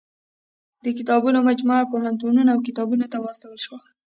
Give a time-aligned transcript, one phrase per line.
[0.83, 3.79] د کتابونو مجموعه پوهنتونونو او کتابتونو ته واستول شوه.